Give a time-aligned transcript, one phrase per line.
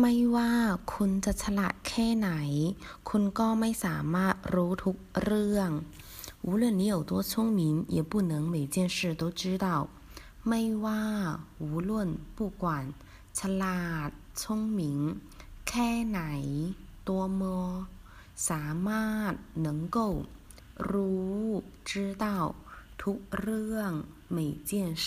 [0.00, 0.52] ไม่ว่า
[0.94, 2.30] คุณจะฉลาดแค่ไหน
[3.08, 5.70] คุณก็ไม่สามารถรู้ทุกเรื่อง
[6.46, 7.60] 无论你有多聪明
[7.96, 9.66] 也不能每件事都知道
[10.48, 11.04] ไม่ว่า
[11.64, 11.90] 无论
[12.36, 12.62] 不管
[13.38, 14.08] ฉลาด
[14.40, 14.42] 聪
[14.78, 14.80] 明
[15.68, 16.20] แค่ไหน
[17.08, 17.10] 多
[17.40, 17.42] 么
[18.48, 19.32] สามารถ
[19.66, 19.98] 能够
[20.90, 21.42] รู้
[21.90, 21.92] 知
[22.24, 22.26] 道
[23.02, 23.90] ทุกเรื่อง
[24.36, 24.38] 每
[24.68, 24.70] 件